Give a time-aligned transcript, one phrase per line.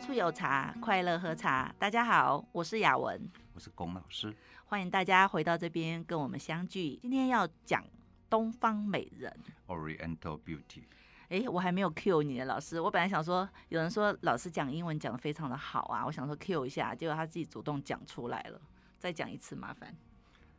[0.00, 1.70] 开处有茶，快乐喝茶。
[1.78, 3.20] 大家好，我是雅文，
[3.52, 4.34] 我是龚老师，
[4.64, 6.96] 欢迎大家回到这边跟我们相聚。
[7.02, 7.84] 今天要讲
[8.30, 9.30] 东方美人
[9.66, 10.84] Oriental Beauty。
[11.28, 18.58] 哎，我还没有 cue 你的老师，我本来想说，有人说老师讲英文讲的非常的好啊，我想说 cue 一下，结果他自己主动讲出来了，
[18.98, 19.94] 再讲一次麻烦。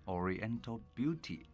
[0.06, 1.46] Oriental Beauty。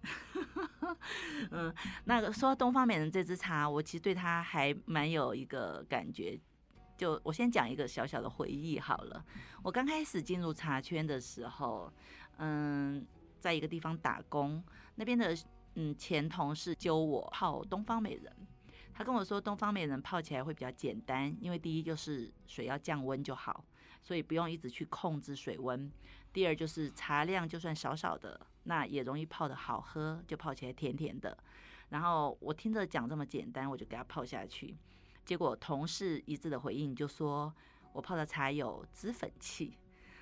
[1.52, 1.74] 嗯，
[2.04, 6.38] 那个说东方美人这支茶，我其实对它还蛮有一个感觉。
[6.98, 9.24] 就我先讲一个小小的回忆好了。
[9.64, 11.94] 我刚开始进入茶圈的时候，
[12.38, 13.06] 嗯，
[13.40, 14.64] 在一个地方打工，
[14.96, 15.38] 那边的
[15.76, 18.34] 嗯前同事教我泡东方美人。
[18.94, 23.64] 他跟我说，东方美人泡起来会比较简单，因为第一就是水要降温就好，
[24.02, 25.92] 所以不用一直去控制水温。
[26.34, 31.38] 第二就是茶量就算少少的，那也容易泡得好喝，就泡起来甜甜的。
[31.90, 34.76] 然后我听着讲这么简单，我就给他泡下去。
[35.28, 37.54] 结果同事一致的回应就说，
[37.92, 39.78] 我泡的茶有脂粉气。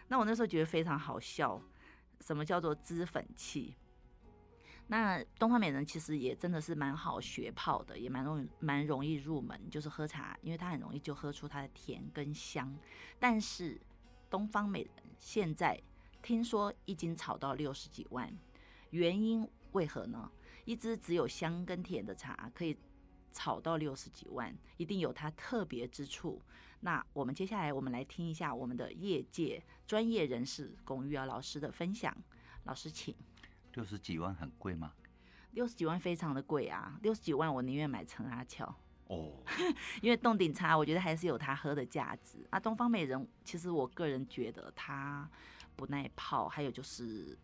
[0.08, 1.62] 那我那时候觉得非常好笑，
[2.22, 3.76] 什么叫做脂粉气？
[4.88, 12.76] 那东方美人其实也真的是蛮好学泡的，也蛮容易蛮容易入门，就是喝茶，因为它很容易就喝出它的甜跟香。
[13.20, 13.80] 但是
[14.28, 15.80] 东方美人现在
[16.24, 18.36] 听说一斤炒到六十几万，
[18.90, 20.32] 原因为何呢？
[20.66, 22.76] 一支只有香跟甜的茶可以
[23.36, 26.42] 炒到六十几万，一定有它特别之处。
[26.80, 32.16] 那我们接下来我们来听一下我们的业界专业人士龚玉瑶老师的分享，
[32.64, 33.14] 老师请。
[33.74, 34.94] 六十几万很贵吗？
[35.52, 36.98] 六十几万非常的贵啊！
[37.02, 38.74] 六十几万我宁愿买陈阿俏
[39.08, 39.44] 哦，
[40.02, 42.60] 因为洞顶茶我觉得还是有它喝的价值啊。
[42.60, 45.30] 东方美人其实我个人觉得它
[45.76, 47.38] 不耐泡，还有就是，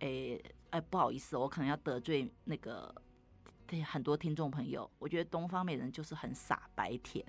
[0.00, 2.94] 诶，哎，不好意思，我可能要得罪那个
[3.68, 7.22] 对很多听众朋友，我觉得东方美人就是很傻白甜，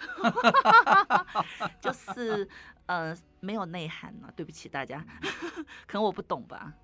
[1.80, 2.46] 就是
[2.86, 5.06] 呃没有内涵啊，对不起大家，
[5.86, 6.74] 可能我不懂吧。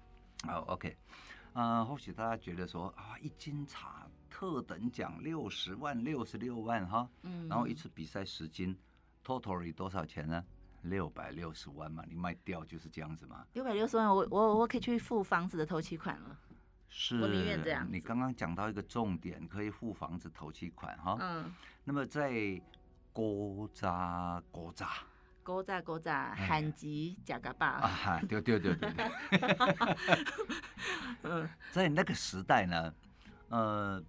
[0.47, 0.97] 好、oh，OK，
[1.55, 8.79] 啊、呃，或许大家觉得说啊，一斤茶特等奖六十万、六十六万哈，嗯，然后一次比赛十斤
[9.25, 10.45] ，totally 多少钱呢？
[10.83, 13.45] 六百六十万嘛，你卖掉就是这样子嘛。
[13.55, 16.39] 六百六十万，我我我可以去付房子的头期款了。
[16.89, 17.17] 是。
[17.89, 21.17] 你刚刚讲到一个重点，可以付房子头期款哈。
[21.21, 21.53] 嗯。
[21.85, 22.61] 那么在
[23.13, 24.87] 古早古早。
[25.43, 28.21] 古早古早，韩籍假嘎巴啊！
[28.29, 29.11] 对对对对对。
[31.25, 32.95] 嗯，在那个时代呢，
[33.49, 34.03] 呃，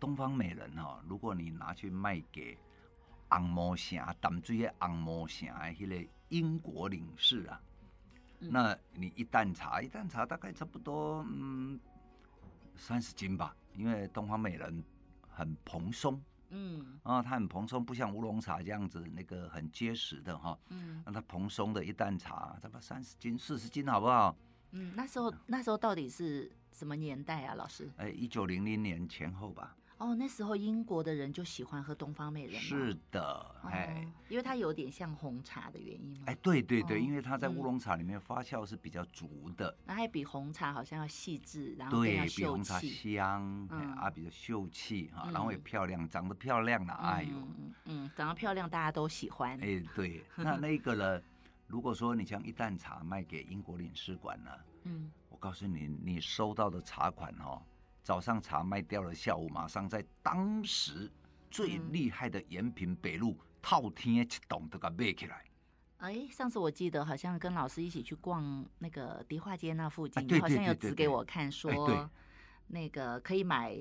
[0.00, 2.58] 东方美人哈、哦，如果你拿去卖给
[3.28, 7.60] 红毛城、淡水的红毛城的那个英国领事啊，
[8.40, 11.78] 嗯、那你一担茶，一担茶大概差不多嗯
[12.74, 14.82] 三十斤吧，因为东方美人
[15.28, 16.20] 很蓬松。
[16.52, 20.58] 嗯，啊，它很蓬松，不像乌龙茶这样子，那个很结实的哈。
[20.70, 24.36] 嗯，那它蓬松的一担茶，差不多三十斤、四十斤，好不好？
[24.72, 27.88] 嗯，那时候那时候到底是什么年代啊，老师？
[27.98, 29.76] 哎，一九零零年前后吧。
[30.00, 32.58] 哦，那时候英国的人就喜欢喝东方美人。
[32.58, 36.24] 是的，哎、哦，因为它有点像红茶的原因嘛。
[36.24, 42.02] 哎，对对对，哦、因为它在乌龙茶里面发酵是比较足的，那、嗯、还比红茶好像要细致，然后。
[42.02, 49.52] 对，比红茶香，嗯、啊，比较秀气哈，然后也漂亮，长得漂亮了，哎呦，嗯嗯，长得漂亮大家都喜欢。
[49.60, 51.22] 哎，对， 那那个呢？
[51.66, 54.50] 如果说你将一担茶卖给英国领事馆呢，
[54.84, 57.62] 嗯，我告诉你，你收到的茶款哈。
[58.02, 61.10] 早上茶卖掉了，下午马上在当时
[61.50, 65.44] 最厉害的延平北路套天一栋都给卖起来。
[65.98, 72.10] 哎，上次我记得好像跟老师一起去逛那个迪化街那附近，你好像有指给我看说，
[72.68, 73.76] 那个可以买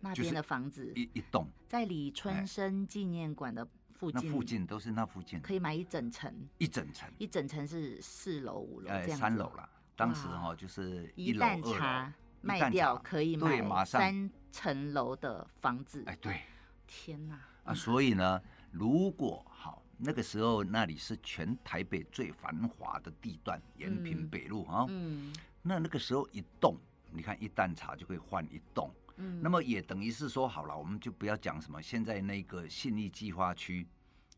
[0.00, 1.46] 那边的房子，一一栋。
[1.68, 9.68] 在李春生纪念馆的附近，那附近都是那附近，可以买一整层，一整层，一整层是四楼五楼这样三楼了。
[9.94, 12.12] 当时哈就是一楼二楼。
[12.40, 16.02] 卖掉可以买三层楼的房子。
[16.06, 16.40] 哎，对，
[16.86, 17.38] 天哪！
[17.64, 25.32] 啊，所以呢，如果好那个时候那里是全台北最繁华的地段，延平北路啊，嗯，
[25.62, 26.76] 那那个时候一栋，
[27.10, 33.86] 你看一担茶就可以换一栋，嗯，那么也等于是说好了，我们就不要讲什么现在那个信义计划区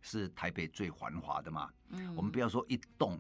[0.01, 3.17] 是台北最繁华的嘛，嗯，我们不要说一栋，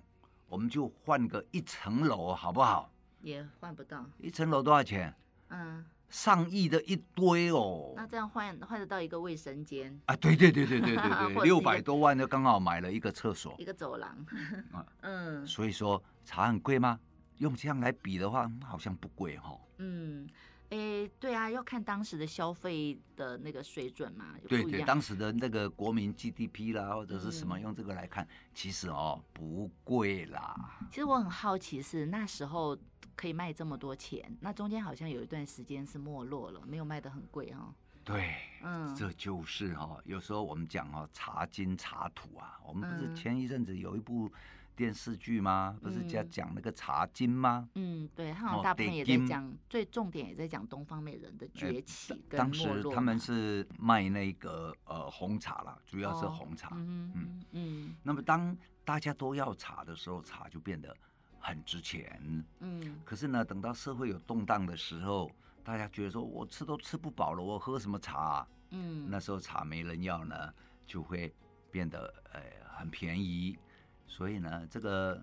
[0.48, 2.92] 我们就换个一层楼，好不好？
[3.22, 5.14] 也换不到一层楼多少钱？
[5.48, 7.92] 嗯，上亿的一堆哦。
[7.96, 10.16] 那这样换换得到一个卫生间啊？
[10.16, 14.26] 对对对对对对对， 六百多万就刚好买了一个厕所，一个走廊。
[15.02, 16.98] 嗯，所以说茶很贵吗？
[17.38, 19.58] 用这样来比的话，好像不贵哈。
[19.78, 20.28] 嗯，
[20.70, 24.26] 哎，对啊，要看当时的消费的那个水准嘛。
[24.48, 30.54] 对对，当时的那个国民 GDP 啦，或者是什么，用这个来看，嗯、其实哦不贵啦。
[30.88, 32.78] 其实我很好奇是那时候
[33.14, 37.74] 可以卖这么多钱，那中间好像有一段时间是没落了，没有卖的很贵哈、哦。
[38.04, 44.32] 对，嗯，这就是哈、哦，有时候我们讲哦，茶金茶土啊，我们不是前一阵子有一部。
[44.74, 45.76] 电视剧吗？
[45.82, 47.68] 不是在讲那个茶金吗？
[47.74, 52.14] 嗯，对，他好像大部分也在讲，哦、最重点也在讲东方美人的崛起。
[52.30, 56.68] 当时他们是卖那个呃红茶啦，主要是红茶。
[56.68, 57.96] 哦、嗯嗯嗯。
[58.02, 60.96] 那么当大家都要茶的时候，茶就变得
[61.42, 62.46] 很值钱。
[62.60, 63.00] 嗯。
[63.04, 65.30] 可是呢，等到社会有动荡的时候，
[65.64, 68.48] 大家觉得说我吃都吃不饱了，我喝什么茶、啊？
[68.70, 69.06] 嗯。
[69.10, 70.54] 那时候茶没人要呢，
[70.86, 71.34] 就会
[71.70, 72.40] 变得呃
[72.76, 73.58] 很便宜。
[74.06, 75.20] 所以呢，这个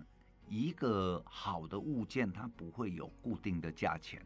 [0.48, 4.20] 一个好的物件，它不会有固定的价钱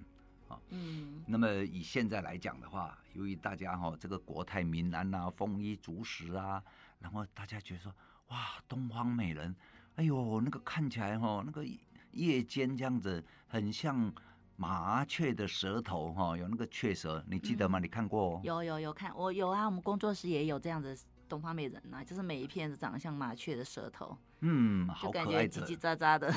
[0.49, 0.58] 啊。
[0.70, 1.23] 嗯。
[1.26, 6.62] 那么以现在来讲的话，由于大家哈、哦、这个国泰民安啊，丰衣足食啊，
[6.99, 7.94] 然后大家觉得说，
[8.29, 9.55] 哇，东方美人，
[9.96, 11.64] 哎呦，那个看起来哈、哦，那个
[12.12, 14.12] 夜间这样子，很像
[14.56, 17.79] 麻雀的舌头哈、哦，有那个雀舌，你记得吗？
[17.79, 18.41] 嗯、你看过？
[18.44, 20.96] 有有有看，我有啊，我们工作室也有这样子。
[21.26, 26.32] 东方美人呐、啊，就是每一片是长得像麻雀的舌头，嗯，好可爱的，叽叽喳喳的。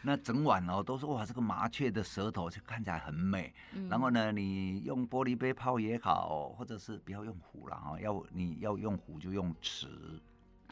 [0.00, 3.54] 那整晚哦，都是哇，这个麻雀的舌头就看起来很美。
[3.74, 10.20] 嗯、然后呢，你用玻璃杯泡也好，或者是不要用壶了哈，要你要用壶就用瓷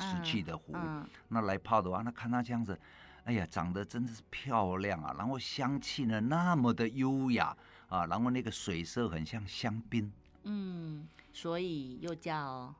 [0.00, 2.76] 瓷器的壶，嗯嗯、那来泡的话，那看它这样子，
[3.24, 5.14] 哎呀，长得真的是漂亮啊。
[5.16, 7.56] 然后香气呢那么的优雅
[7.88, 10.10] 啊，然后那个水色很像香槟，
[10.44, 12.74] 嗯，所以又叫。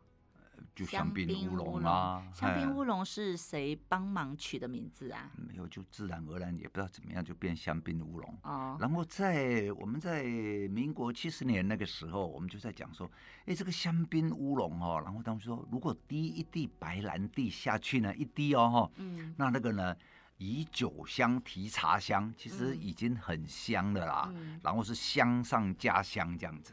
[0.81, 5.31] 就香槟乌龙啦，香槟乌龙是谁帮忙取的名字啊？
[5.37, 8.39] 没有，就自然而然，也不知道怎么样就变香槟乌龙。
[8.45, 13.11] 哦，然后在我们在民国七十年那个时候，我们就在讲说，
[13.45, 19.95] 哎，这个香槟乌龙哦，然后他们说，如果滴一滴白兰地下去呢，一滴哦哈，嗯，那那个呢，
[20.39, 26.73] 以酒香提茶香，其实已经很香的啦，嗯，然后是香上加香这样子。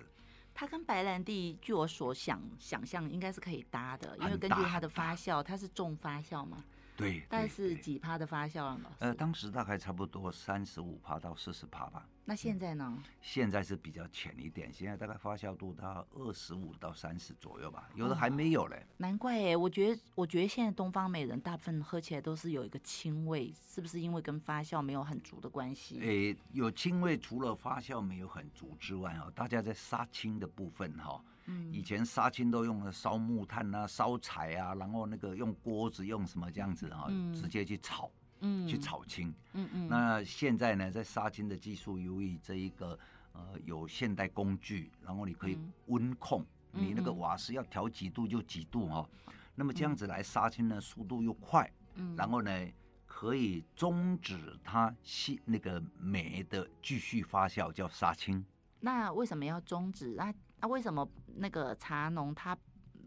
[0.59, 6.63] 它跟白兰地，据我所想想象，应该是可以搭的，因为根据它的发酵，它是重发酵嘛。
[6.97, 8.91] 对，大概是几趴的发酵了？
[8.97, 12.09] 呃，当时大概差不多三十五趴到四十趴吧。
[12.25, 13.01] 那现在呢？
[13.21, 18.77] 现在是比较浅一点，现在大概发酵度到二十五到三十左右吧，有的还没有嘞。
[18.77, 25.99] 哦、难怪哎，我觉得我觉得现在东方美人大部分喝起来都是有一个清味，是不是因为跟发酵没有很足的关系？
[26.01, 31.23] 诶，有青味，除了发酵没有很足之外，哈，大家在杀青的部分，哈。
[31.49, 38.11] 嗯，以前杀青都用了烧木炭啊、烧柴啊，然后那个用锅子用什么这样子啊，嗯、直接去炒，
[38.41, 39.87] 嗯，去炒青，嗯嗯。
[39.87, 42.99] 那现在呢，在杀青的技术，由于这一个
[43.31, 49.09] 呃有现代工具，然后你可以温控，嗯、你那个瓦斯要调几度就几度哈、
[49.55, 52.51] 那么这样子来杀青呢，速度又快，嗯，然后呢
[53.05, 58.45] 可以终止它细那个酶的继续发酵，叫杀青。
[58.81, 60.17] 那为什么要终止？
[60.17, 60.33] 啊？
[60.59, 62.57] 那、啊、为什么那个茶农他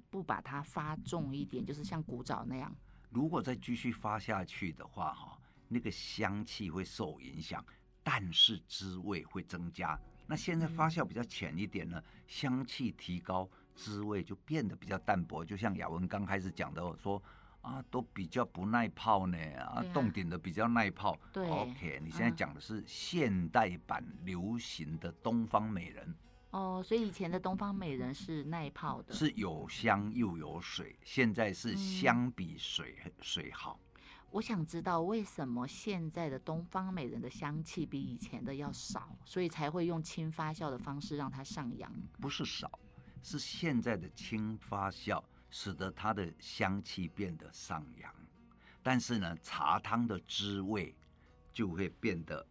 [0.08, 2.74] 不把它发重一点，就是像古早那样？
[3.10, 5.38] 如果再继续发下去的话，哈，
[5.68, 7.64] 那个香气会受影响，
[8.02, 9.98] 但是滋味会增加。
[10.26, 15.44] 那现在发酵比较浅一点呢，嗯、香气提高，滋味就变得比较淡薄。
[15.44, 17.20] 就像雅文刚开始讲的说
[17.62, 21.18] 啊，都比较不耐泡呢，啊，冻顶的比较耐泡。
[21.32, 26.14] 对，OK，你现在讲的是现代版流行的东方美人。
[26.50, 30.98] 哦，所以以前的东方美人是耐泡的，是有香又有水。
[31.04, 33.78] 现在是香比水、嗯、水好。
[34.32, 41.92] 我想知道为什么现在的东方美人的香气比以前的要少，所以才会用轻发酵的方式让它上扬。
[42.20, 42.78] 不是少，
[43.22, 48.12] 是现在的轻发酵使得它的香气变得上扬，
[48.82, 50.96] 但是呢，茶汤的滋味
[51.52, 52.44] 就会变得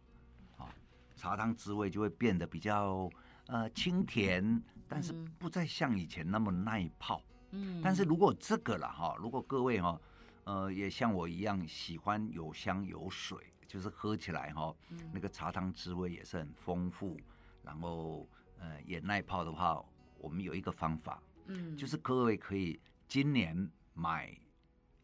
[0.56, 0.74] 啊，
[1.16, 3.10] 茶汤滋味就会变得比较。
[3.50, 7.20] 呃，清甜，但是不再像以前那么耐泡。
[7.50, 10.00] 嗯，但是如果这个了哈，如果各位哈，
[10.44, 14.72] 呃，也像我一样喜欢有香有水，就是喝起来哈，
[15.12, 17.18] 那个茶汤滋味也是很丰富，
[17.64, 18.28] 然后
[18.60, 19.84] 呃也耐泡的话，
[20.18, 22.78] 我们有一个方法，嗯，就是各位可以
[23.08, 24.32] 今年买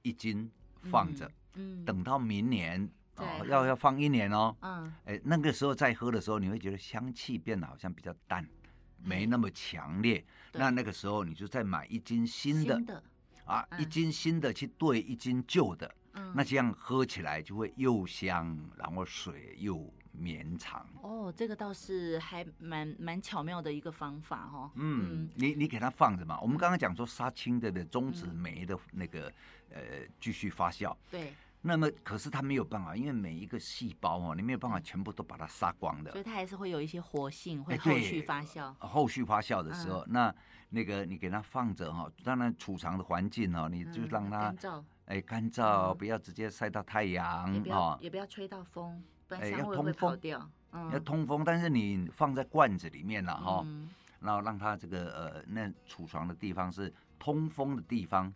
[0.02, 0.48] 一斤
[0.84, 2.88] 放着，嗯，等到明年。
[3.16, 4.54] 哦，要要放一年哦。
[4.60, 10.24] 嗯，哎、欸，那个时候再喝的时候，你会觉得香气变得好像比较淡，嗯、没那么强烈。
[10.52, 13.02] 对那那个时候你就再买一斤新的，新的
[13.44, 20.86] 啊，嗯、一斤新的去兑一斤旧的，嗯，那这样喝起来就会又香，然后水又绵长。
[21.02, 24.70] 哦，这个倒是还蛮蛮巧妙的一个方法哦。
[24.74, 26.38] 嗯，嗯你你给它放着嘛。
[26.40, 29.32] 我们刚刚讲说杀青的的中子酶的那个、
[29.70, 29.82] 嗯、呃
[30.20, 30.94] 继续发酵。
[31.10, 31.32] 对。
[31.66, 36.12] 那么可是它没有办法，因为每一个细胞哦，你没有办法全部都把它杀光的。
[36.12, 38.72] 所以它还是会有一些活性，会后续发酵。
[38.78, 40.34] 欸、后续发酵的时候，嗯、那
[40.70, 50.48] 那个你给它放着哈，当然储藏的环境哦，你就让它干燥，哎，干燥，不要直接晒到太阳，也不要也不要吹到风，不然香味会跑掉。
[50.70, 58.32] 嗯、要通风，但是你放在罐子里面了哈，嗯、然后让它这个呃那储藏的地方是通风的地方，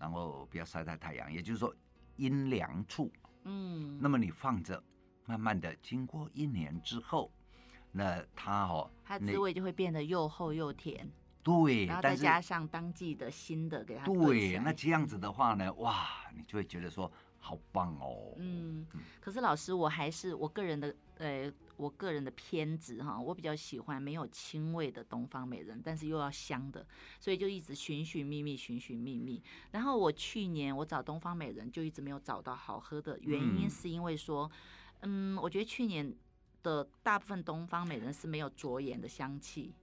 [0.00, 1.72] 然后不要晒在太阳，也就是说。
[2.16, 3.12] 阴凉处，
[3.44, 4.82] 嗯，那么你放着，
[5.26, 7.30] 慢慢的经过一年之后，
[7.90, 11.10] 那它哦，它滋味就会变得又厚又甜，
[11.42, 17.10] 对，然后再加上当季的新的给它，对，那这样子的话呢，哇，你就会觉得说。
[17.44, 18.36] 好棒哦！
[18.38, 18.86] 嗯，
[19.20, 26.86] 可是老师，我还是我个人的，呃，我个人的偏执哈，我比较喜欢没有青味的东方美人，但是又要香的，
[27.18, 29.42] 所以就一直寻寻觅觅，寻寻觅觅。
[29.72, 34.48] 然后我去年我找东方美人，就一直没有找到好喝的，原因是因为说，
[35.00, 36.14] 嗯，我觉得去年
[36.62, 39.74] 的大部分东方美人是没有着眼的香气。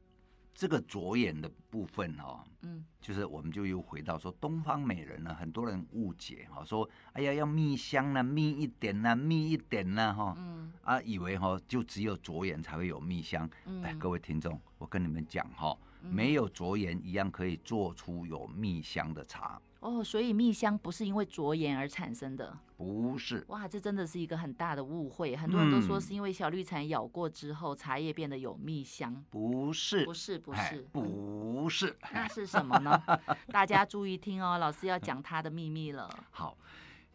[0.59, 13.49] 这个着眼的部分哈，嗯，就是我们就又回到说东方美人呢，很多人误解哈，说哎呀要蜜香呢，蜜一点呢，蜜一点呢，哈，嗯，啊以为哈就只有着眼才会有蜜香，
[13.81, 19.61] 哎，各位听众，我跟你们讲哈，没有着眼一样可以做出有蜜香的茶。
[19.79, 23.45] 哦，所以蜜香不是因为着眼而产生的，不是。
[23.47, 25.37] 哇，这真的是一个很大的误会。
[25.37, 31.97] 很多人都说是因为小绿蝉咬过之后，茶叶变得有蜜香，不是，不是，不是，不是。
[32.11, 33.01] 那是什么呢？
[33.47, 36.09] 大家注意听哦，老师要讲它的秘密了。
[36.29, 36.57] 好，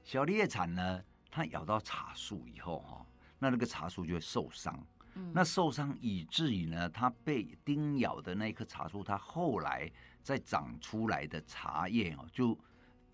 [0.03, 3.07] 小绿叶蝉呢，它咬到茶树以后哈，
[3.41, 4.75] 那那个茶树就会受伤。
[5.17, 9.93] 嗯，那受伤以至于呢，它被叮咬的那棵茶树，它后来。
[10.25, 12.59] 再长出来的茶叶哦，就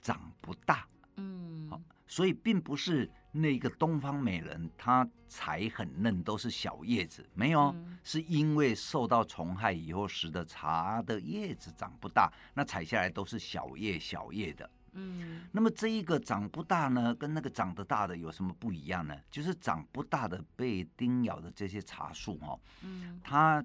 [0.01, 0.87] 长不大，
[1.17, 7.75] 嗯，好，所以并不是那个东方美人它才很嫩，都是小叶子，没有，
[8.05, 19.17] 是因为受到虫害以后使得茶的叶子长不大，那采下来都是小叶小叶的，嗯，那么这一个长不大呢，跟那个长得大的有什么不一样呢？
[19.33, 23.65] 就是长不大的被叮咬的这些茶树哈，嗯，它。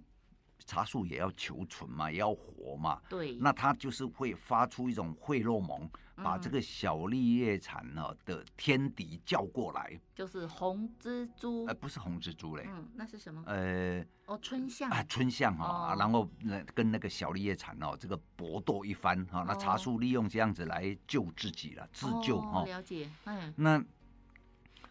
[0.65, 3.01] 茶树也要求存嘛，也要活嘛。
[3.09, 3.35] 对。
[3.35, 9.99] 那它就是会发出一种费洛蒙，嗯、把这个小绿叶蝉呢的天敌叫过来。
[10.15, 11.65] 就是红蜘蛛。
[11.65, 12.65] 呃，不是红蜘蛛嘞。
[12.67, 13.43] 嗯，那是什么？
[13.45, 14.89] 呃，哦，春象。
[14.89, 19.41] 啊，春象哈，哦、然后那跟那个小绿叶蝉哦，这个搏斗一番哈。
[19.41, 22.61] 哦、那茶树利用这样子来救自己了，自救哈。
[22.61, 23.09] 哦、了解。
[23.25, 23.53] 嗯。
[23.57, 23.83] 那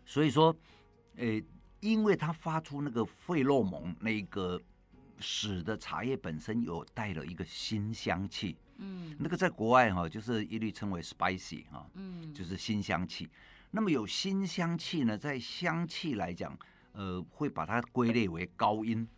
[0.06, 0.54] 所以说，
[1.16, 1.42] 呃，
[1.80, 4.60] 因为它发出那个费洛蒙，那个。
[5.18, 13.28] 使得茶叶本身有带了一个新香气，嗯，那个在国外哈，就是一律称为 spicy 哈，嗯，就是新香气。
[13.70, 16.56] 那么有新香气呢，在香气来讲，
[16.92, 19.08] 呃，会把它归类为高音，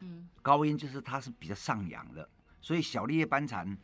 [0.00, 2.28] 嗯，高音就是它是比较上扬的，
[2.60, 3.76] 所以小绿叶斑蝉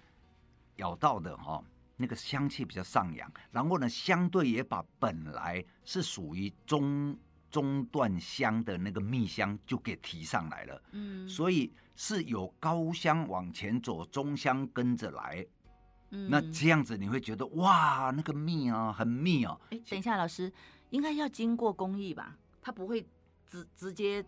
[0.76, 1.62] 咬到的哈，
[1.96, 7.18] 那个香气比较上扬，然后呢，相对也把本来是属于中。
[7.50, 15.44] 中段香的那个蜜香就给提上来了，嗯，所以是有高香往前走，中香跟着来，
[16.10, 19.60] 嗯，那这样子你会觉得哇，那个蜜啊，很蜜哦。
[19.70, 20.52] 哎，等一下，老师
[20.90, 22.36] 应该要经过工艺吧？
[22.62, 23.06] 它不会
[23.46, 24.24] 直直接。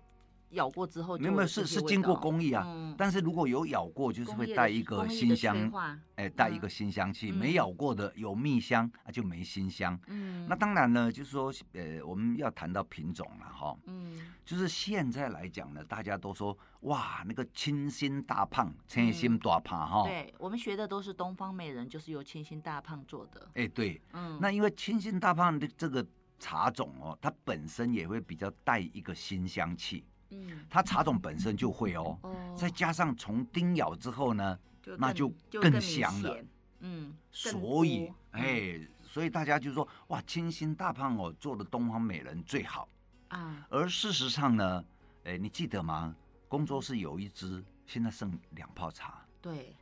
[0.53, 5.71] 咬过之后，没有是是经过工艺啊，嗯、但是如果有咬过，就是会带一个新香，
[6.17, 7.31] 哎，带一个新香气。
[7.31, 9.99] 嗯、没咬过的有蜜香啊，就没新香。
[10.07, 13.77] 嗯，那当然呢，就是说，呃，我们要谈到品种了哈。
[13.85, 20.05] 嗯，就是现在来讲呢，大家都说哇，那个清新大胖，清新大胖哈。
[20.05, 23.49] 对，我们学的都是东方美人，就是由清新大胖做的。
[23.55, 26.07] 哎，对，嗯，那因为清新大胖的这个
[26.39, 30.05] 茶种哦，它本身也会比较带一个新香气。
[30.33, 36.45] 嗯，它茶种本身就会哦，哦再加上虫叮咬之后呢，就那就更香了。
[36.81, 42.89] 嗯，所以哎，所以大家就说哇，清新大胖哦做的东方美人最好
[43.29, 43.67] 啊。
[43.69, 44.85] 而事实上呢，
[45.25, 46.17] 哎，你记得吗？
[46.49, 49.25] 工作室有一支，现在剩两泡茶。
[49.41, 49.77] 对，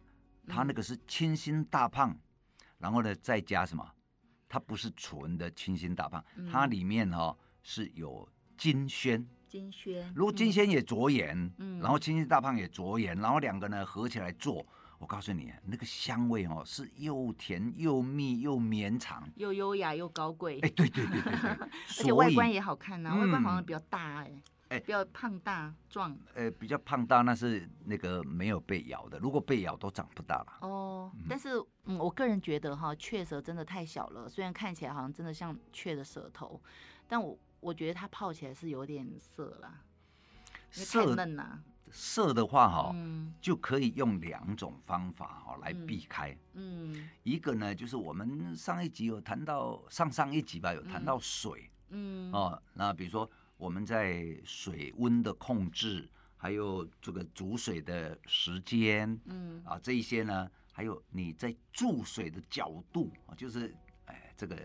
[0.46, 2.16] 它那个是清新大胖，
[2.78, 3.88] 然后呢再加什么？
[4.48, 8.28] 它不是纯的清新大胖，它里面哈、哦、是有
[8.58, 9.26] 金萱。
[9.50, 14.64] 金萱，如果金萱也着眼，嗯，然后青心大胖也着眼，然后两个呢合起来做，
[14.98, 20.60] 我告诉你，那个香味哦是又甜又密又绵长，又优雅又高贵。
[20.60, 24.40] 哎，对对对对对， 而且外观也好看呐，外观好像比较大哎。
[24.68, 26.16] 哎比较胖大壮。
[26.32, 30.58] 呃，比较胖大那是那个没有被咬的，如果被咬都长不大了。
[30.60, 36.62] 哦，但是嗯，我个人觉得哈，雀舌真的太小了，虽然看起来好像真的像雀的舌头，
[37.08, 39.84] 但我我觉得它泡起来是有点涩啦，
[40.70, 41.62] 涩太嫩啦。
[41.92, 46.36] 涩的话哈，嗯，就可以用两种方法哈来避开。
[46.54, 51.68] 嗯，一个呢就是我们上一集有谈到，上上一集吧有谈到水。
[51.88, 63.74] 嗯，哦，那比如说我们在水温的控制，还有这个煮水的时间，嗯，啊这一些呢，还有你在注水的角度啊，就是
[64.06, 64.56] 哎这个。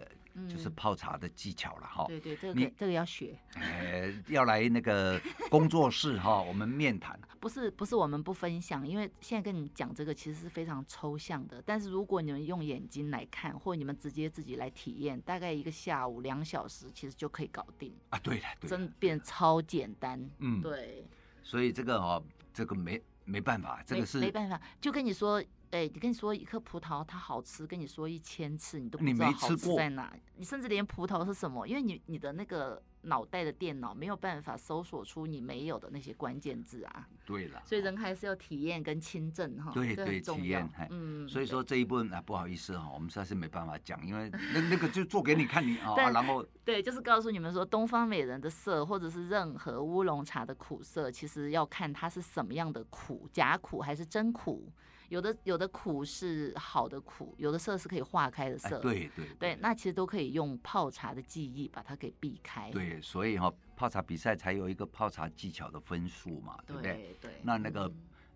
[0.50, 2.08] 就是泡茶的技巧了哈、嗯。
[2.08, 3.38] 对对，这个你这个要学。
[3.56, 7.20] 呃，要来那个工作室哈， 我们面谈。
[7.40, 11.62] 不是不是，我们不分享，因为现在跟你讲这个其实是非常抽象的。
[11.66, 18.20] 但是如果你们用眼睛来看，或你们直接自己来体验，大概一个下午两小时，其实就可以搞定啊。
[18.20, 20.20] 对的，对，真变超简单。
[20.40, 21.06] 嗯，对。
[21.44, 25.44] 所以这个哦，这个没没办法，这个是没，没办法，就跟你说。
[25.72, 30.12] 哎，你跟你说一颗葡萄它好吃，跟你说一千次你都不知道好吃在哪。
[30.14, 37.08] 你，你甚至连葡萄是什么，因为你你的那个脑袋的电脑没有办法搜索出你没有的那些关键字啊。
[37.26, 39.72] 对了，所以人还是要体验跟亲证哈。
[39.74, 40.70] 对对，体验。
[40.90, 54.72] 嗯，所以说这一部分啊，不好意思哈，我们实在是没办法讲，因为那那个就做给你看你啊， 然后对，就是告诉你们说，东方美人的色或者是任何乌龙茶的苦涩，其实要看它是什么样的苦，假苦还是真苦。
[55.10, 58.78] 有的有的苦是好的苦，有的涩是可以化开的涩。
[58.78, 62.72] 哎、对对对，那其实都可以用泡茶的技艺把它给避开。
[62.72, 67.16] 对，所以哈、哦，泡茶比赛才有一个泡茶技巧的分数嘛，对不对？
[67.22, 67.88] 对，对那那个，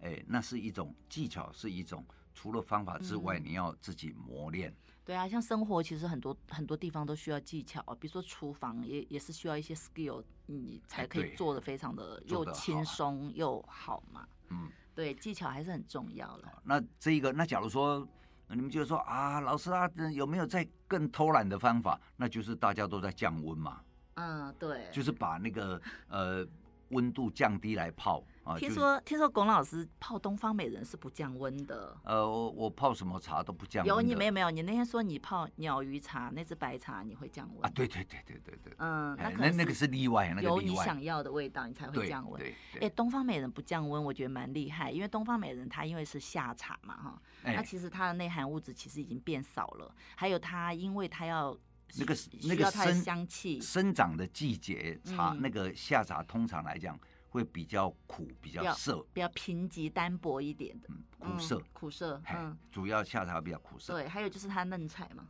[0.01, 4.73] 哎、嗯，那是一种技巧，是一种除了方法之外，你要自己磨练。
[5.03, 14.27] 对啊，像生活其实很多很多地方都需要技巧，比如说厨房也也是需要一些 skill，你才可以做的非常的又轻松又好嘛。
[14.49, 14.69] 嗯。
[14.99, 16.61] 对，技巧还是很重要的。
[16.61, 18.05] 那这一个，那假如说
[18.49, 21.97] 你们就说啊，老师啊，有没有再更偷懒的方法？
[22.17, 23.79] 那就是大家都在降温嘛。
[24.15, 26.45] 嗯，对，就是把那个呃
[26.89, 28.57] 温度降低来泡啊。
[28.57, 31.95] 听说听说龚老师泡东方美人是不降温的。
[32.03, 33.95] 呃，我我泡什么茶都不降温。
[33.95, 34.51] 有你没有没有？
[34.51, 37.71] 你那天说你泡鸟鱼茶那只白茶你会降温啊？
[37.73, 38.73] 对对对对对对。
[38.77, 42.39] 嗯，那那那个是例外，那个有你想要的味道你才会降温。
[42.39, 42.55] 对。
[42.81, 51.55] 哎，东方美人不降温，我觉得蛮厉害，因为东方美人它因为是夏茶嘛哈，那其实它的内含物质其实已经变少了，还有它因为它要
[51.97, 53.59] 那个那个生香气。
[53.59, 56.99] 生长的季节茶，那个夏茶通常来讲。
[57.31, 63.93] 会比较苦，比较涩，比较贫瘠单薄一点的，嗯，苦涩，苦涩，嗯，主要夏茶比较苦涩。
[63.93, 65.27] 对，还有就是它嫩采嘛。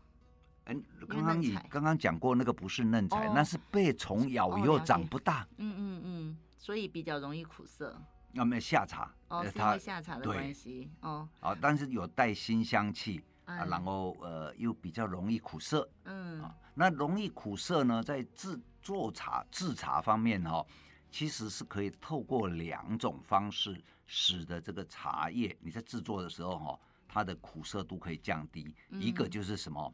[0.67, 5.45] 嗯，刚刚你刚刚讲过那个不是嫩采，那是被虫咬以后长不大。
[5.57, 8.01] 嗯嗯嗯，所以比较容易苦涩。
[8.31, 13.21] 那么夏茶，哦，是因为夏茶的关系，哦，啊，但是有带新香气
[13.57, 15.89] 啊，然后呃又比较容易苦涩。
[16.03, 20.65] 嗯，啊，那容易苦涩呢，在制做茶制茶方面哈。
[21.11, 28.75] 其实是可以透过两种方式，使得这个茶叶你在制作的时候哈，它的苦涩度可以降低。
[28.89, 29.91] 嗯、一个就是什么，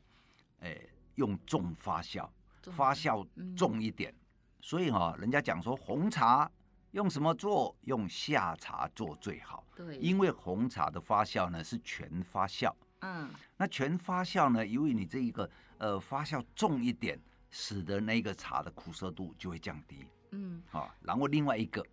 [0.59, 2.29] 诶，用重发酵，
[2.63, 4.11] 发酵重一点。
[4.11, 4.19] 嗯、
[4.59, 6.51] 所以哈，人家讲说红茶
[6.91, 7.73] 用什么做？
[7.83, 9.65] 用夏茶做最好。
[9.73, 12.69] 对，因为红茶的发酵呢是全发酵。
[13.05, 17.19] 嗯，那全发酵呢，由于你这一个呃发酵重一点，
[17.51, 20.05] 使得那个茶的苦涩度就会降低。
[20.31, 21.85] 嗯，好，然后另外一个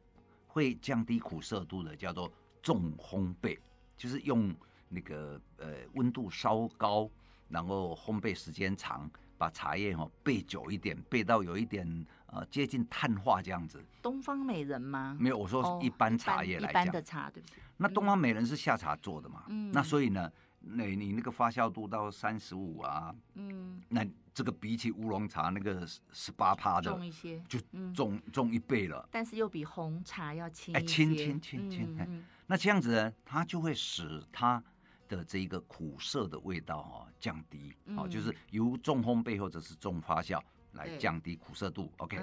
[0.47, 3.59] 会降低苦涩度的叫做重烘焙，
[3.97, 4.55] 就是用
[4.89, 7.09] 那个呃温度稍高，
[7.49, 13.85] 然后烘焙时间长，把茶叶哈焙久一点，焙到有一点呃接近碳化这样子。
[14.01, 15.17] 东方美人吗？
[15.21, 17.59] 没有，我说一般茶叶来讲，一般的茶对不对？
[17.77, 19.45] 那东方美人是夏茶做的嘛？
[19.49, 20.31] 嗯，那所以呢，
[20.65, 24.07] 那你那个发酵度到三十五啊，嗯，那。
[24.35, 27.59] 这个比起乌龙茶那个十八趴的重一些，就
[27.93, 29.07] 重重一倍了。
[29.13, 30.75] 但是又比红茶要轻。
[30.75, 32.25] 哎，轻轻轻轻。
[32.47, 34.65] 那这样子呢，它就会使它
[35.07, 37.75] 的这一个苦涩的味道哈降低。
[37.95, 40.41] 哦，就是由重烘焙或者是重发酵
[40.73, 41.93] 来降低苦涩度。
[41.99, 42.19] OK。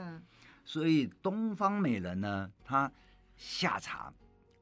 [0.66, 2.92] 所以东方美人呢，它
[3.36, 4.12] 下茶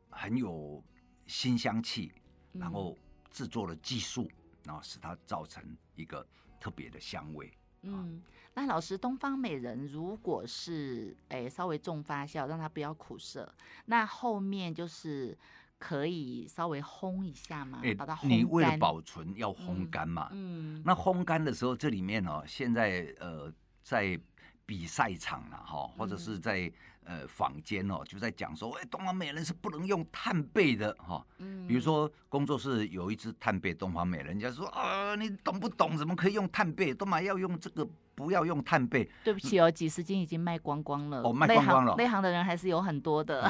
[0.10, 0.84] 很有
[1.26, 2.12] 新香气，
[2.52, 2.94] 然后
[3.38, 4.28] 制作的技术，
[4.64, 5.64] 然后使它造成
[5.96, 6.26] 一个。
[6.60, 8.20] 特别的香味，嗯，
[8.56, 13.54] 那老师，东方美人如果是诶稍微重发酵，让它不要苦涩，
[13.86, 15.38] 那后面就是
[15.78, 18.30] 可以稍微烘一下嘛，把它烘干。
[18.32, 24.20] 你为了保存要烘干嘛，嗯，那烘干的时候，这里面哦，现在呃在
[24.68, 26.70] 比赛场了哈，或者是在
[27.06, 31.26] 呃坊间哦，就在讲说，哎，东方美人是不能用炭焙的哈。
[31.38, 35.98] 嗯，比如说工作室有一支炭焙东方美人，人家说啊，你懂不懂？
[35.98, 36.94] 怎么可以用炭焙？
[36.94, 39.08] 干嘛要用这个，不要用炭焙。
[39.24, 41.22] 对不起哦，几十斤已经卖光光了。
[41.22, 41.96] 哦，卖光光了。
[41.96, 43.50] 内行的人还是有很多的。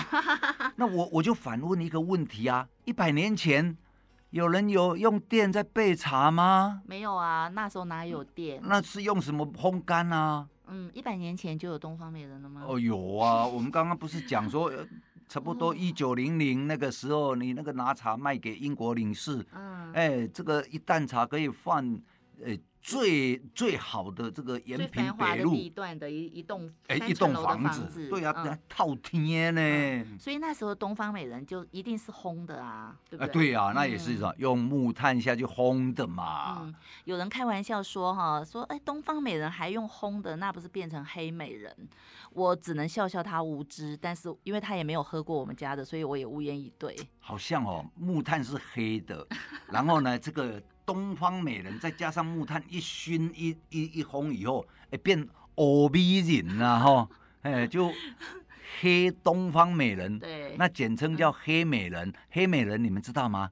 [0.75, 3.75] 那我我就反问一个问题啊，一百年前
[4.30, 6.84] 有人有用电在焙茶吗？
[6.86, 8.62] 没有啊，那时候哪有电？
[8.63, 10.47] 那是用什么烘干啊？
[10.69, 12.63] 嗯，一百年前就有东方美人了吗？
[12.67, 14.71] 哦，有啊，我们刚刚不是讲说，
[15.27, 21.99] 差不多一九零零那个时候，你那个拿茶卖给英国领事，嗯，哎，这个一担茶可以换，
[22.43, 22.58] 呃。
[22.80, 30.17] 最最好的这个延平北路地段的一一栋哎一栋房子，对啊，嗯、透天呢、嗯。
[30.17, 33.28] 所以那时候东方美人就一定是烘的啊，对不对？
[33.28, 36.62] 啊对啊，那也是一种用木炭下去烘的嘛。
[36.62, 41.76] 嗯，有人开玩笑说哈，说哎东方美人还用烘的，那不是变成黑美人？
[42.32, 46.95] 我只能笑笑他无知，但是因为他也没有喝过我们家的，所以我也无言以对。
[47.19, 49.28] 好像哦，木炭是黑的，
[49.69, 50.63] 然后呢这个。
[50.88, 57.10] 东方美人再加上木炭一熏一一一烘以后，哎，变欧美人了哈，
[57.43, 57.91] 哎，就
[58.80, 62.13] 黑东方美人，对，那简称叫黑美人。
[62.30, 63.52] 黑美人你们知道吗？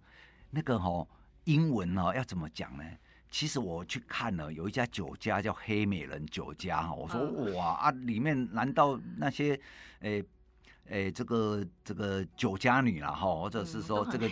[0.52, 1.06] 那个哈
[1.44, 2.84] 英文哦要怎么讲呢？
[3.30, 7.20] 其实我去看了，有一家酒家叫黑美人酒家哈，我说
[7.54, 9.60] 哇啊，里面难道那些
[10.00, 10.24] 哎
[10.90, 14.30] 哎这个这个酒家女啦哈，或者是说这个。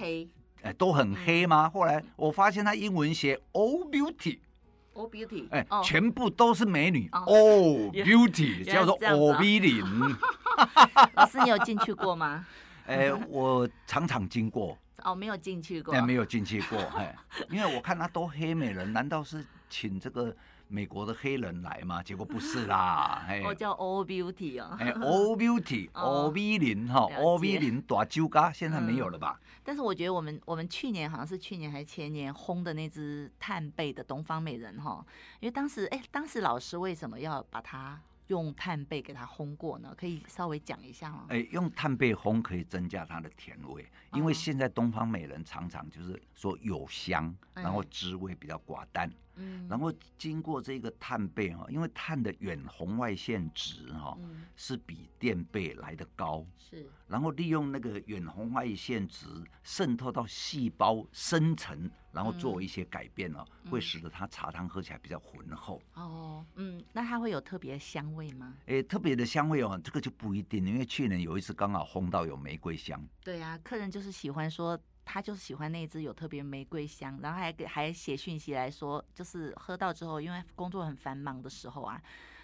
[0.64, 1.70] 哎，都很黑吗？
[1.70, 9.86] 后来我发现他英文写 all beauty，all beauty，哎，全部都是美女，all beauty 叫做 all 美人。
[11.16, 12.46] 老师，你有进去过吗？
[12.88, 14.78] 哎，我常常经过。
[15.04, 15.94] 哦，没有进去过。
[15.94, 17.14] 哎，没有进去过，哎，
[17.50, 20.36] 因为我看他都黑美人，难道是请这个？
[20.68, 22.02] 美国的黑人来嘛？
[22.04, 29.40] 结果不是啦，我、哦、叫 All Beauty 哦，哎，All Beauty，All 美人哈，All 美人大酒家现在没有了吧？
[29.42, 35.06] 嗯、但是我觉得我们我们去年好像是去年还是前年烘的那只炭焙的东方美人哈，
[35.40, 38.00] 因为当时哎，当时老师为什么要把它？
[38.28, 41.26] 用炭焙给它烘过呢，可以稍微讲一下吗？
[41.28, 49.12] 哎，用炭焙烘可以增加它的甜味，因为现在东方美人常常就是说有香，然后滋味比较寡淡。
[49.33, 49.33] 嗯，
[49.68, 54.18] 然后经过这个炭焙哈，因为碳的远红外线值哈
[54.56, 59.28] 是比电焙来的高，是，然后利用那个远红外线值
[59.64, 61.90] 渗透到细胞深层。
[62.14, 65.82] 然后做一些改变哦，嗯、会使得它茶汤喝起来比较浑厚。
[65.96, 68.54] 哦，嗯，那它会有特别的香味吗？
[68.68, 73.04] 诶，特别的香味哦，这个就不一定，因为去年有一次刚好烘到有玫瑰香。
[73.24, 82.02] 对啊，客人就是喜欢说，他就是喜欢那一支有特别玫瑰香，然后还给还写讯息来说，就是喝到之后，因为工作很繁忙的时候啊，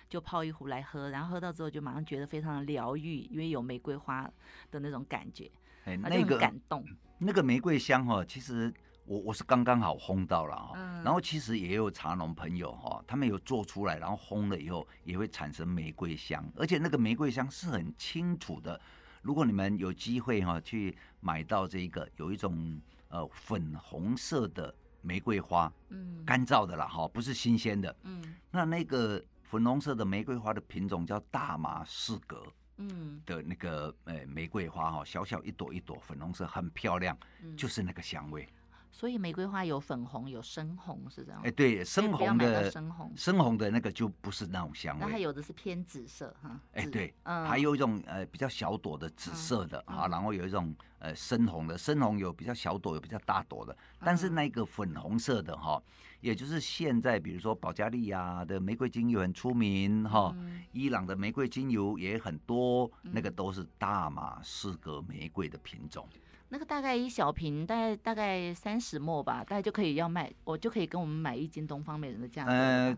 [0.07, 4.29] 就泡一壶来喝，然后喝到之后就马上觉得非常的疗愈，因为有玫瑰花
[4.71, 5.51] 的那种感觉，
[5.85, 6.85] 哎，那个感动。
[7.17, 8.73] 那个玫瑰香哈、哦，其实。
[9.05, 18.79] 我我是刚刚好烘到了哈，嗯、然后其实也有茶农朋友哈，他们有做出来，然后烘了以后也会产生玫瑰香，而且那个玫瑰香是很清楚的。
[19.21, 32.43] 如果你们有机会哈去买到这个有一种呃粉红色的玫瑰花，嗯，干燥的啦哈，不是新鲜的，嗯，那那个粉红色的玫瑰花的品种叫大马士革，
[32.77, 33.21] 嗯。
[33.25, 37.17] 的那个呃玫瑰花哈，小小一朵一朵粉红色，很漂亮，
[37.57, 38.47] 就是那个香味。
[38.91, 41.41] 所以玫瑰花有粉红，有深红，是这样。
[41.43, 45.05] 哎，对，深红的深红，深红的那个就不是那种香味。
[45.05, 46.59] 那它有的是偏紫色哈。
[46.73, 53.77] 哎，对，还有一种呃比较小朵的紫色的啊，然后有一种呃深红的，深红有比较小朵，有比较大朵的。
[53.99, 55.81] 但是那个粉红色的哈，
[56.19, 60.35] 也就是现在比如说保加利亚的玫瑰精油很出名哈，
[60.71, 66.05] 伊朗的玫瑰精油也很多，那个都是大马士革玫瑰的品种。
[66.51, 72.51] 那个大概一小瓶，大概大概三十末吧，大概就可以要卖，我就可以跟我们买一斤东方美人的价格。
[72.51, 72.97] 呃，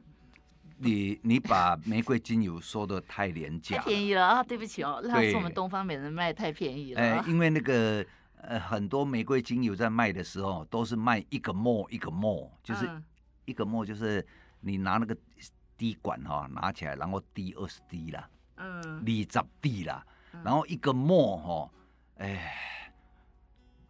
[0.77, 4.41] 你你把玫瑰精油说的太廉价，太便宜了啊！
[4.41, 7.01] 对不起哦， 那是我们东方美人卖太便宜了。
[7.01, 8.05] 呃，因为那个
[8.37, 12.89] 呃很多玫瑰精油在卖的时候都是卖一个末一个末，就是
[13.43, 14.25] 一个末就是
[14.61, 15.13] 你拿那个
[15.77, 20.05] 滴管哈、哦、拿起来，然后滴二十滴啦，嗯，二十滴啦，
[20.41, 21.71] 然后一个末哈、哦，
[22.15, 22.77] 哎。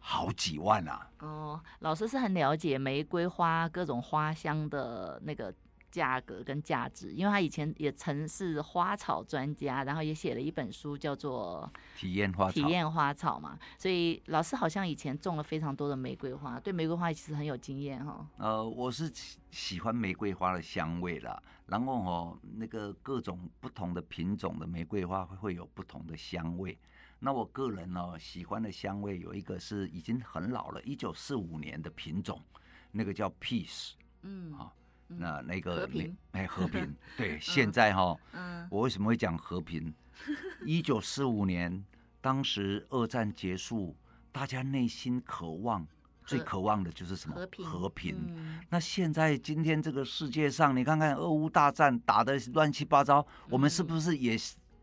[0.04, 1.08] 好几万啊！
[1.20, 5.54] 哦，老师是很了解玫瑰花各种花香的那个
[5.92, 12.50] 价格跟价值，因为他以前也曾是花草专家，然后也写了一本书叫做《体验花草》。
[12.52, 18.26] 体验花草嘛，所以老师好像以前种了非常多的玫瑰花，对玫瑰花其实很有经验哈。
[18.38, 19.08] 呃，我是
[19.52, 26.76] 喜欢玫瑰花的香味啦，然后哦，那个各种不同的品种的玫瑰花会有不同的香味。
[27.24, 32.42] 那我个人呢，喜欢的香味有一个是已经很老了，一九四五年的品种，
[32.90, 34.74] 那个叫 Peace，嗯，好，
[35.06, 35.88] 那那个
[36.32, 39.94] 哎，和平， 对，现在哈，嗯，我为什么会讲和平？
[40.66, 41.84] 一九四五年，
[42.20, 43.96] 当时二战结束，
[44.32, 45.86] 大家内心渴望，
[46.26, 47.36] 最渴望的就是什么？
[47.36, 47.64] 和平。
[47.64, 48.64] 和平。
[48.68, 54.36] 那现在今天这个世界上，你看看俄乌大战打的乱七八糟，我们是不是也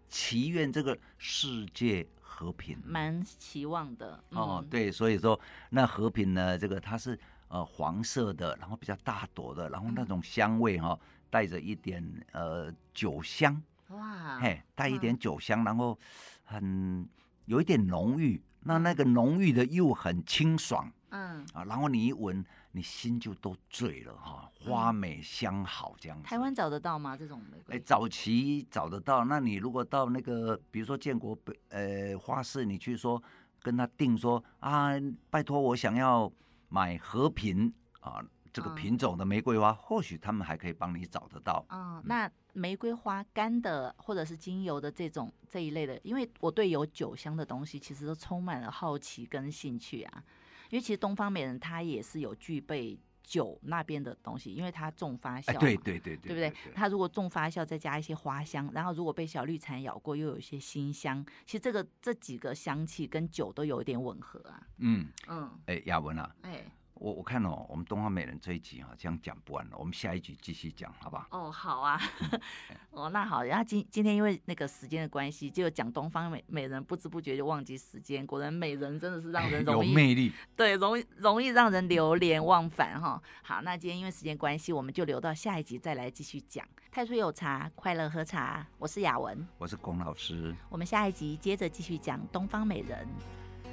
[0.07, 2.07] 祈愿这个世界？
[2.39, 5.37] 和平，蛮期望的、嗯、哦，对，所以说
[5.69, 10.99] 那和平呢，这个它是呃黄色的，然后比较大朵的，然后那种香味哈、哦，
[11.29, 15.99] 带着一点呃酒香，哇，嘿，带一点酒香，然后
[16.45, 17.05] 很
[17.43, 21.45] 有一点浓郁，那那个浓郁的又很清爽，嗯。
[21.53, 22.45] 啊，然后你一闻。
[22.71, 26.23] 你心就都醉了哈，花美香好这样子。
[26.27, 27.17] 台湾找得到吗？
[27.17, 27.75] 这种玫瑰？
[27.75, 29.25] 哎，早期找得到。
[29.25, 33.21] 那你如果到那个，比如说建国北呃花市，你去说
[33.61, 34.91] 跟他定说啊，
[35.29, 36.31] 拜托我想要
[36.67, 41.65] 买和平啊这个品种的玫瑰花，嗯、或许他们还可以帮你找得到。
[41.69, 50.23] 嗯，那玫瑰花干的或者是精油的这种这一类的，因为我对有酒香的东西其实都充满了好奇跟兴趣啊。
[50.69, 56.73] 因为其实东方美人它也是有具备酒那边的东西，因为它重发酵，对对对对，对不对？
[56.73, 64.67] 它如果重发酵再加一些花香，然后如果被小绿蝉咬过，又有一些辛香，其实这个这几个香气跟酒都有一点吻合啊。
[64.77, 66.65] 嗯嗯，哎，雅文啊，哎。
[66.99, 71.25] 我我看哦，我们东方美人这一集哈，这样讲不完了，我们下一集继续讲，好不好？
[71.31, 71.97] 哦，好啊。
[72.91, 78.27] 哦，那好，然后今今天因为那个时间的关系，就讲东方美美人，不知不觉就忘记时间。
[78.27, 83.21] 果然美人真的是让人容 易有魅力， 对，容易容易让人流连忘返哈。
[83.43, 86.67] 好，那今天因为时间关系，我们就留到下一集再来继续讲。
[86.91, 88.67] 太初有茶，快乐喝茶。
[88.77, 90.53] 我是雅文，我是龚老师。
[90.67, 93.07] 我们下一集接着继续讲东方美人。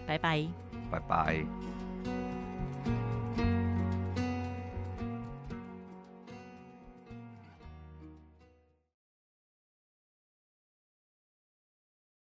[0.06, 0.46] 拜拜，
[0.92, 1.75] 拜拜。